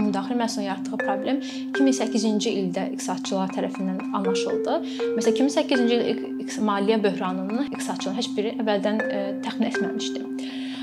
[0.00, 1.40] ümumdaxili məhsulun yaratdığı problem
[1.78, 4.78] 2008-ci ildə iqtisadçılar tərəfindən anlaşıldı.
[5.18, 9.04] Məsələn, 2008-ci il maliyyə böhranını iqtisadçıların heç biri əvvəldən
[9.44, 10.24] təxmin etməmişdi.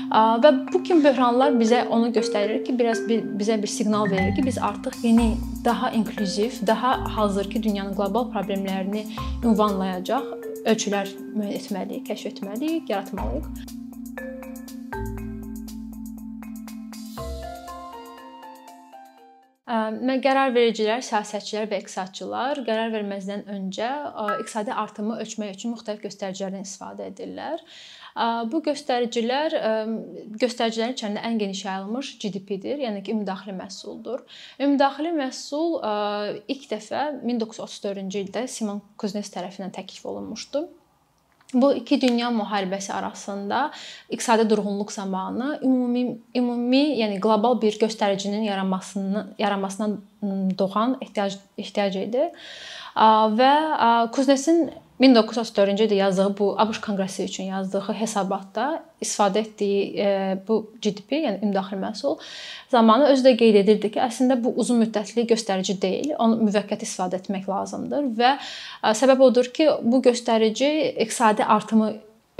[0.08, 4.46] Və bu kimi böhranlar bizə onu göstərir ki, biraz bir, bizə bir siqnal verir ki,
[4.46, 9.04] biz artıq yeni, daha inklüziv, daha hazırki dünyanın qlobal problemlərini
[9.44, 10.30] ünvanlayacaq
[10.64, 13.76] ölçülər müəyyən etməliyik, kəşf etməliyik, yaratmalıyıq.
[20.24, 23.88] Qərar vericilər, siyasətçilər və iqtisadçılar qərar verməzdən öncə
[24.42, 27.62] iqtisadi artımı ölçmək üçün müxtəlif göstəricilərdən istifadə edirlər.
[28.50, 29.54] Bu göstəricilər
[30.42, 34.24] göstəricilərin içərisində ən geniş yayılmış GDP-dir, yəni ki, ümumdaxili məhsuldur.
[34.58, 35.78] Ümumdaxili məhsul
[36.54, 40.66] ilk dəfə 1934-cü ildə Simon Kuznets tərəfindən təklif olunmuşdu.
[41.54, 43.70] Bu iki dünya müharibəsi arasında
[44.10, 49.88] iqtisadi durğunluq zamanı ümumi ümumi, yəni qlobal bir göstəricinin yaranmasını yaranmasına
[50.58, 52.26] doğan ehtiyac ehtiyac idi.
[53.40, 53.54] Və
[54.12, 61.20] Kuznetsin 1934-cü ildə yazdığı bu ABŞ Konqresi üçün yazdığı hesabatda istifadə etdiyi e, bu GDP,
[61.22, 62.16] yəni ümumdaxili məhsul
[62.72, 67.20] zamanı özü də qeyd edirdi ki, əslində bu uzun müddətli göstərici deyil, onu müvəqqəti istifadə
[67.22, 70.72] etmək lazımdır və e, səbəb odur ki, bu göstərici
[71.06, 71.92] iqtisadi artımı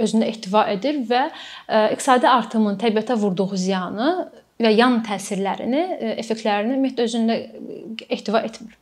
[0.03, 4.11] özündə ehtiva edir və e, iqtisadi artımın təbiətə vurduğu ziyanı
[4.59, 5.87] və yan təsirlərini,
[6.19, 7.41] effektlərini ümumiyyətlə özündə
[8.11, 8.75] ehtiva etmir.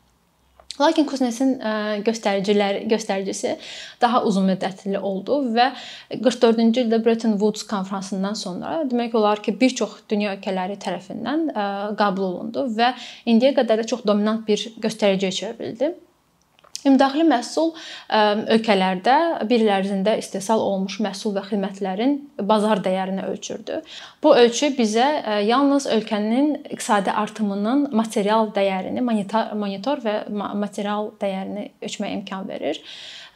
[0.77, 1.55] Lakin Kuznetsin
[2.05, 3.55] göstəriciləri göstəricisi
[4.01, 5.71] daha uzun müddətli oldu və
[6.13, 11.47] 44-cü ildə Bretton Woods konfransından sonra demək olar ki, bir çox dünya ölkələri tərəfindən
[11.97, 12.93] qəbul olundu və
[13.25, 15.95] indiyə qədər də çox dominant bir göstəriciyə çevrildi.
[16.87, 17.73] Ümumdaxili məhsul
[18.55, 19.17] ölkələrdə
[19.49, 23.81] bir il ərzində istehsal olunmuş məhsul və xidmətlərin bazar dəyərini ölçürdü.
[24.23, 25.07] Bu ölçü bizə
[25.43, 32.81] yalnız ölkənin iqtisadi artımının material dəyərini, monetar, monitor və material dəyərini ölçməyə imkan verir.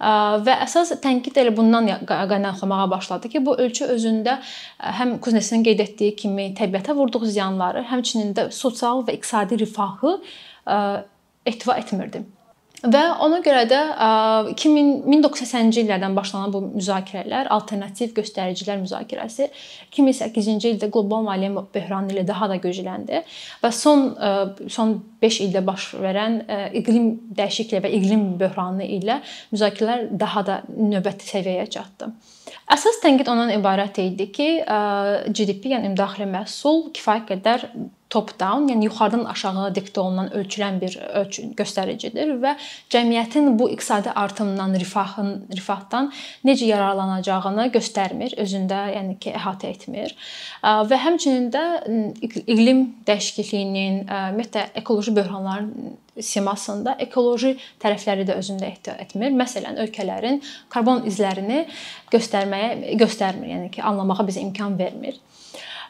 [0.01, 4.39] Və əsas tənqid elə bundan qaynaqlanmağa başladı ki, bu ölçü özündə
[4.79, 10.17] həm Kuznetsin qeyd etdiyi kimi təbiətə vurduğu ziyanları, həmçinin də sosial və iqtisadi rifahı
[11.45, 12.23] ehtiva etmirdi.
[12.81, 13.79] Və ona görə də
[14.55, 19.49] 2000 1980-ci illərdən başlanan bu müzakirələr, alternativ göstəricilər müzakirəsi
[19.93, 23.21] 2008-ci ildə qlobal maliyyə böhranı ilə daha da gücləndi
[23.61, 24.07] və son
[24.67, 26.41] son 5 ildə baş verən
[26.81, 29.21] iqlim dəyişikliyi və iqlim böhranı ilə
[29.53, 32.09] müzakirələr daha da növbəti səviyyəyə çatdı.
[32.71, 34.51] Əsas tənqid ondan ibarət idi ki,
[35.31, 37.67] GDP, yəni ümumdaxili məhsul kifayət qədər
[38.11, 42.55] top down, yəni yuxarıdan aşağı diktə olunan ölçülən bir ölçü göstəricidir və
[42.91, 46.11] cəmiyyətin bu iqtisadi artımdan, rifahın, rifahdan
[46.47, 50.15] necə yararlanacağını göstərmir, özündə yəni ki, əhatə etmir.
[50.61, 51.65] Və həmçinin də
[52.27, 59.31] iqlim dəyişikliyinin, ümumiyyətlə ekoloji böhranların simasında ekoloji tərəfləri də özündə ehtiva etmir.
[59.37, 60.41] Məsələn, ölkələrin
[60.73, 61.63] karbon izlərini
[62.11, 65.19] göstərməyə göstərmir, yəni ki, anlamağa bizə imkan vermir.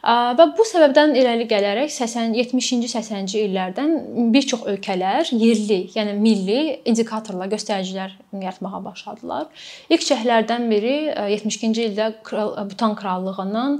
[0.02, 3.92] Və bu səbəbdən irəli gələrək 80 70-ci 80-ci illərdən
[4.34, 9.52] bir çox ölkələr yerli, yəni milli indikatorlar, göstəricilər yaratmağa başladılar.
[9.94, 12.08] İlk cəhdlərdən biri 72-ci ildə
[12.72, 13.76] Butan krallığının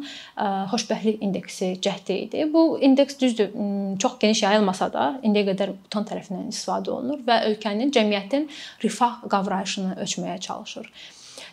[0.70, 2.46] xoşbəxtlik indeksi cəhdi idi.
[2.54, 3.50] Bu indeks düzdür,
[4.00, 8.46] çox geniş yayılmasa da indiyə qədər Butan tərəfindən istifadə olunur və ölkənin, cəmiyyətin
[8.84, 10.86] rifah qavrayışını ölçməyə çalışır.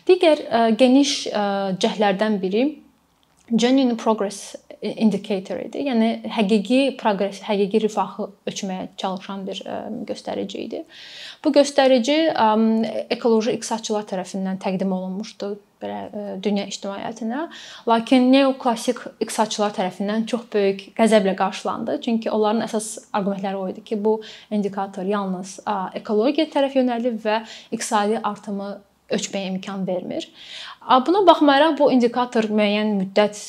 [0.05, 0.45] Digər
[0.77, 2.67] geniş cəhdlərdən biri
[3.55, 5.81] genuine progress indicator idi.
[5.89, 9.59] Yəni həqiqi proqres, həqiqi rifahı ölçməyə çalışan bir
[10.07, 10.83] göstərici idi.
[11.43, 12.19] Bu göstərici
[13.11, 15.99] ekoloji iqtisadçılar tərəfindən təqdim olunmuşdu belə
[16.43, 17.45] dünya ictimaiyyətinə.
[17.87, 21.99] Lakin neoklassik iqtisadçılar tərəfindən çox böyük qəzəblə qarşılandı.
[22.03, 24.19] Çünki onların əsas arqumentləri o idi ki, bu
[24.51, 25.59] indikator yalnız
[25.99, 28.77] ekologiya tərəf yönəlib və iqtisadi artımı
[29.15, 30.27] ölçməyə imkan vermir.
[31.05, 33.39] Buna baxmayaraq bu indikator müəyyən müddət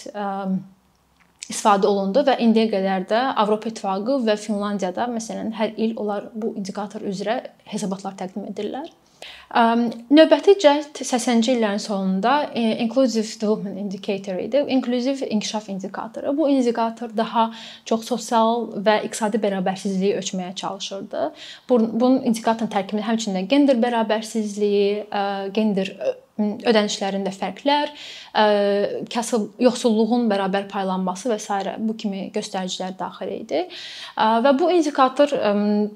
[1.50, 6.54] istifadə olundu və indiyə qədər də Avropa İttifaqı və Finlandiyada məsələn hər il onlar bu
[6.60, 7.40] indikator üzrə
[7.72, 8.90] hesabatlar təqdim edirlər.
[10.14, 14.64] Növbəti cəhd 80-ci illərin sonunda e, Inclusive Development Indicator idi.
[14.68, 16.36] İnklüziv inkişaf indikatoru.
[16.38, 17.50] Bu indikator daha
[17.84, 21.26] çox sosial və iqtisadi bərabərsizliyi ölçməyə çalışırdı.
[21.68, 25.06] Bunun indikatorun tərkibində həmçinin gender bərabərsizliyi,
[25.54, 25.94] gender
[26.70, 27.92] ödənişlərində fərqlər,
[29.12, 31.76] kasıb yoxsulluğun bərabər paylanması və s.
[31.78, 33.64] bu kimi göstəricilər daxil idi.
[34.16, 35.34] Və bu indikator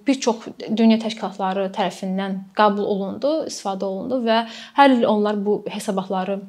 [0.06, 4.44] bir çox dünya təşkilatları tərəfindən qəbul olundu, istifadə olundu və
[4.78, 6.40] hər il onlar bu hesabatları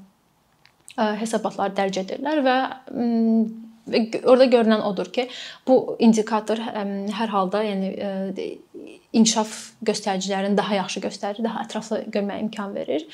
[0.96, 2.58] hesabatları dərc edirlər və
[3.86, 5.28] Və orada görünən odur ki,
[5.68, 7.92] bu indikator hər halda, yəni
[9.16, 9.52] inkişaf
[9.86, 13.06] göstəricilərini daha yaxşı göstərir, daha ətraflı görməyə imkan verir.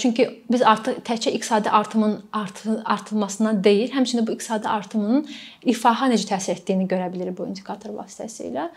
[0.00, 5.28] Çünki biz artıq təkcə iqtisadi artımın artı, artılmasına deyil, həmçinin bu iqtisadi artımın
[5.66, 8.70] rifaha necə təsir etdiyini görə bilirik bu indikator vasitəsilə.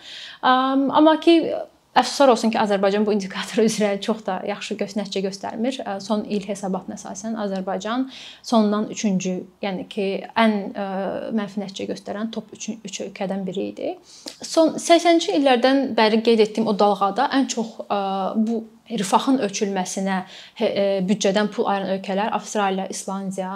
[0.43, 1.39] Amma ki
[1.97, 5.79] Əfsuslar olsun ki, Azərbaycan bu indikator üzrə çox da yaxşı nəticə göstərmir.
[6.03, 8.07] Son il hesabatına əsasən Azərbaycan
[8.45, 9.35] sondan 3-cü,
[9.65, 10.07] yəni ki,
[10.37, 10.57] ən
[11.37, 13.93] mənfi nəticə göstərən top 3 3 ölkədən biri idi.
[14.41, 17.77] Son 80-ci illərdən bəri qeyd etdiyim o dalğada ən çox
[18.47, 20.17] bu rifahın ölçülməsinə
[21.07, 23.53] büdcədən pul ayıran ölkələr Avstraliya, İslandiya,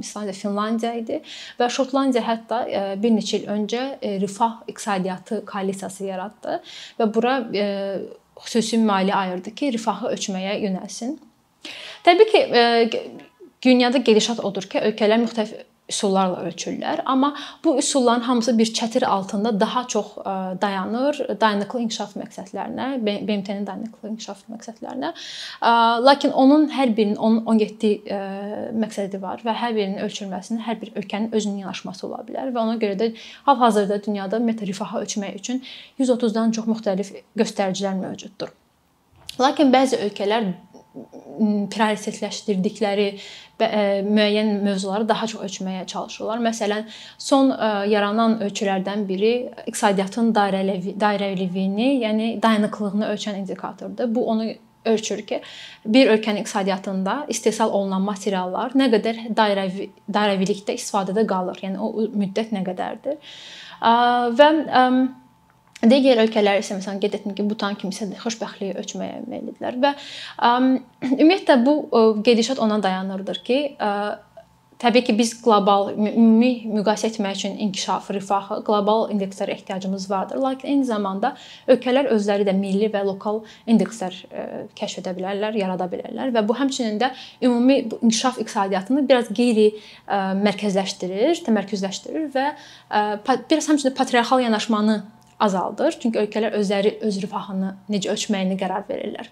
[0.00, 1.20] İslandiya, Finlandiya idi
[1.60, 2.60] və Şotlandiya hətta
[3.00, 3.84] bir neçə il öncə
[4.22, 6.60] rifah iqtisadiyyatı koalisiyası yaratdı
[7.00, 7.38] və bura
[8.44, 11.16] xüsusi maliyyə ayırdı ki, rifahı ölçməyə yönəlsin.
[12.04, 12.40] Təbii ki,
[13.62, 15.54] dünyada gedişat odur ki, ölkələr müxtəlif
[15.88, 17.34] üsullarla ölçürlər, amma
[17.64, 20.24] bu üsulların hamısı bir çətir altında daha çox e,
[20.60, 25.12] dayanır dayanıqlı inkişaf məqsədlərinə, BMT-nin dayanıqlı inkişaf məqsədlərinə.
[25.60, 25.74] E,
[26.08, 28.20] lakin onun hər birinin onun 17 e,
[28.84, 32.80] məqsədi var və hər birinin ölçülməsinin hər bir ölkənin özünün yanaşması ola bilər və ona
[32.80, 33.12] görə də
[33.44, 35.62] hal-hazırda dünyada ümumiyyətlə rifahı ölçmək üçün
[36.00, 38.56] 130-dan çox müxtəlif göstəricilər mövcuddur.
[39.40, 40.54] Lakin bəzi ölkələr
[41.74, 43.06] prioritetləşdirdikləri
[43.58, 46.42] müəyyən mövzuları daha çox ölçməyə çalışırlar.
[46.44, 46.84] Məsələn,
[47.18, 47.50] son
[47.90, 49.32] yaranan ölçülərdən biri
[49.66, 54.14] iqtisadiyyatın dairəvi dairəviliyini, yəni dayanıqlığını ölçən indikatordur.
[54.14, 54.52] Bu onu
[54.84, 55.40] ölçür ki,
[55.86, 61.62] bir ölkənin iqtisadiyyatında istehsal olunan materiallar nə qədər dairəvi dairəvilikdə istifadədə qalır.
[61.64, 63.20] Yəni o müddət nə qədərdir.
[64.38, 64.48] Və
[65.90, 70.52] Digər ölkələr isə məsələn qeyd etdim ki, Butan kimi isə xoşbəxtliyi ölçməyə meyllidirlər və ə,
[71.10, 73.90] ümumiyyətlə bu ə, gedişat ona dayanırdır ki, ə,
[74.84, 80.40] Təbii ki, biz qlobal ümumi müqayisə etmək üçün inkişaf, rifahı, qlobal indekslərə ehtiyacımız vardır.
[80.42, 81.30] Lakin eyni zamanda
[81.70, 83.40] ölkələr özləri də milli və lokal
[83.70, 84.18] indekslər
[84.76, 87.12] kəşf edə bilərlər, yarada bilərlər və bu həmçinin də
[87.46, 89.70] ümumi bu inkişaf iqtisadiyyatını biraz qeyri
[90.42, 92.48] mərkəzləşdirir, təmərküzləşdirir və
[93.48, 95.00] biraz həmçinin patriarxal yanaşmanı
[95.42, 95.96] azaldır.
[96.02, 99.30] Çünki ölkələr özləri öz rifahını necə ölçməyini qərar verirlər.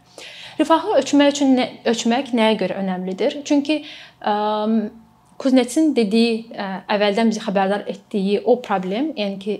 [0.60, 3.40] Rifahı ölçmək üçün nə, ölçmək nəyə görə önəmlidir?
[3.48, 3.82] Çünki
[4.20, 4.34] ə,
[5.42, 9.56] Kuznetsin dediyi, ə, əvvəldən bizi xəbərdar etdiyi o problem, yəni ki,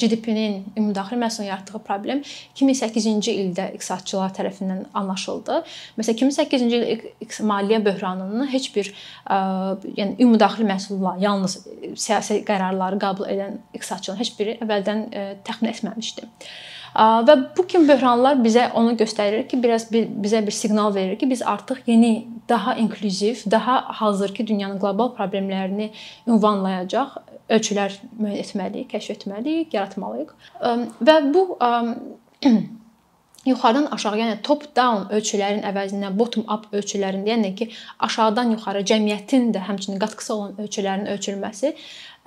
[0.00, 2.22] GDP-nin ümumdaxili məhsulun yaratdığı problem
[2.54, 5.60] 2008-ci ildə iqtisadçılar tərəfindən anlaşıldı.
[5.98, 6.80] Məsələn, 2008-ci
[7.26, 8.92] il maliyyə böhranının heç bir
[9.28, 11.58] yəni ümumdaxili məhsulla yalnız
[11.94, 15.06] siyasi qərarları qəbul edən iqtisadçıların heç biri əvvəldən
[15.46, 16.28] təxmin etməmişdi.
[16.94, 21.42] Və bu kimi böhranlar bizə onu göstərir ki, biraz bizə bir siqnal verir ki, biz
[21.42, 25.90] artıq yeni, daha inklüziv, daha hazırki dünyanın qlobal problemlərini
[26.26, 27.20] ünvanlayacaq
[27.50, 30.34] ölçülər müəyyən etməliyik, kəşf etməliyik, yaratmalıyıq.
[31.06, 31.46] Və bu
[33.46, 37.70] yuxarıdan aşağı, yəni top down ölçülərin əvəzinə bottom up ölçülərin, yəni ki,
[38.06, 41.74] aşağıdan yuxarı cəmiyyətin də həmçinin qatqısı olan ölçülərin ölçülməsi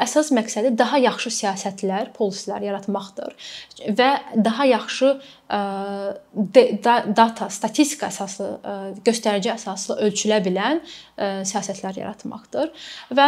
[0.01, 3.35] əsas məqsədi daha yaxşı siyasətlər, polislər yaratmaqdır
[3.97, 4.09] və
[4.45, 5.11] daha yaxşı
[7.17, 8.47] data, statistika əsaslı,
[9.05, 10.81] göstərici əsaslı ölçülə bilən
[11.19, 12.71] siyasətlər yaratmaqdır.
[13.13, 13.27] Və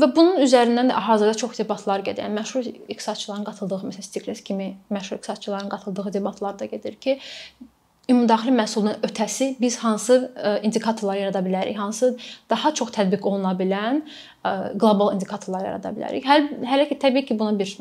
[0.00, 2.24] və bunun üzərindən də hazırda çox debatlar gedir.
[2.24, 7.18] Yəni məşhur iqtisadçıların qatıldığı, məsələn, Stiglitz kimi məşhur iqtisadçıların qatıldığı debatlar da gedir ki,
[8.10, 12.12] ümumdaxili məhsulun ötəsi biz hansı e, indikatorlar yarada bilərik, hansı
[12.50, 16.26] daha çox tətbiq oluna bilən e, qlobal indikatorlar yarada bilərik.
[16.26, 17.76] Hələ, hələ ki təbii ki buna bir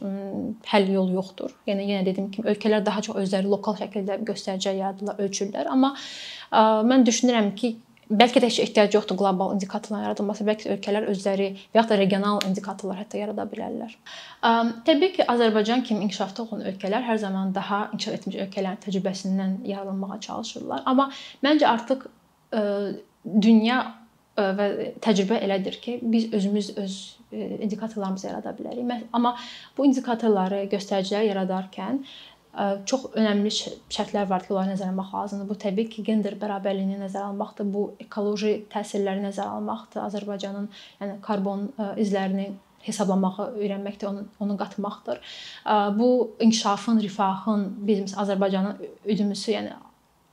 [0.71, 1.53] həll yolu yoxdur.
[1.69, 6.65] Yəni yenə dediyim kimi ölkələr daha çox özləri lokal şəkildə göstəricilər yaradırlar, ölçürlər, amma e,
[6.93, 7.75] mən düşünürəm ki
[8.09, 12.39] bəlkə də heç ehtiyac yoxdur qlobal indikatorların yaradılması, bəlkə ölkələr özləri və ya da regional
[12.47, 13.93] indikatorlar hətta yarada bilərlər.
[14.87, 20.19] Təbii ki, Azərbaycan kimi inkişafda olan ölkələr hər zaman daha inkişaf etmiş ölkələrin təcrübəsindən yararlanmağa
[20.25, 20.81] çalışırlar.
[20.89, 21.11] Amma
[21.45, 22.07] məncə artıq
[23.45, 23.77] dünya
[24.39, 24.67] və
[25.03, 26.97] təcrübə elədir ki, biz özümüz öz
[27.35, 29.05] indikatorlarımızı yarada bilərik.
[29.13, 29.35] Amma
[29.77, 32.01] bu indikatorları, göstəricilər yaradarkən
[32.89, 35.49] çox önəmli şərtlər var ki, onları nəzərə almaq lazımdır.
[35.49, 40.69] Bu təbii ki, gender bərabərliyini nəzərə almaqdır, bu ekoloji təsirləri nəzərə almaqdır, Azərbaycanın
[41.01, 41.69] yəni karbon
[42.01, 42.49] izlərini
[42.83, 45.21] hesablamağı öyrənməkdir, onu onu qatmaqdır.
[45.99, 49.77] Bu inkişafın, rifahın bizim Azərbaycanın ödümüsü, yəni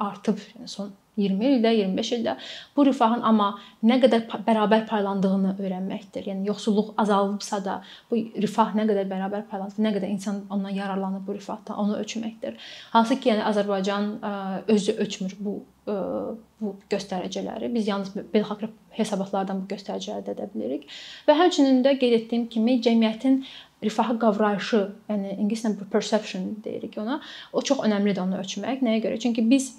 [0.02, 2.34] artıb yəni son 20 ildə, 25 ildə
[2.76, 3.48] bu rifahın amma
[3.88, 6.28] nə qədər bərabər paylandığını öyrənməkdir.
[6.30, 7.78] Yəni yoxsulluq azalıbsa da
[8.10, 12.58] bu rifah nə qədər bərabər paylanır, nə qədər insan ondan yararlanır bu rifahdan, onu ölçməkdir.
[12.92, 14.12] Hansı ki, yəni Azərbaycan
[14.76, 17.68] özü ölçmür bu bu göstəriciləri.
[17.70, 20.88] Biz yalnız beynəlxalq hesabatlardan bu göstəriciləri də edə bilərik.
[21.28, 23.36] Və həmçinin də qeyd etdiyim kimi cəmiyyətin
[23.86, 24.80] rifahı qavrayışı,
[25.12, 27.20] yəni ingiliscə perception deyirik ona.
[27.52, 28.82] O çox əhəmiylidir onu ölçmək.
[28.82, 29.20] Nəyə görə?
[29.22, 29.76] Çünki biz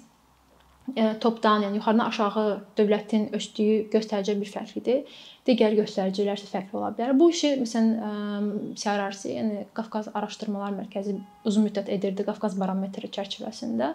[1.20, 2.44] topdan, yəni yuxarıdan aşağı
[2.78, 5.18] dövlətin ölçdüyü göstərici bir fərqlidir.
[5.48, 7.14] Digər göstəricilər isə fərqli ola bilər.
[7.16, 11.14] Bu işi məsələn CRRC, yəni Qafqaz Araşdırmalar Mərkəzi
[11.48, 13.94] uzun müddət edirdi Qafqaz barometri çərçivəsində.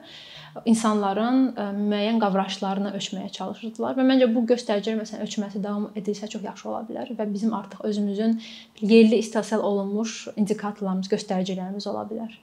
[0.69, 6.71] İnsanların müəyyən qavrayışlarını ölçməyə çalışırdılar və məncə bu göstəricilər məsələn ölçməsi davam edilsə çox yaxşı
[6.71, 8.39] ola bilər və bizim artıq özümüzün
[8.81, 12.33] yerli istehsal olunmuş indikatorlarımız, göstəricilərimiz ola bilər.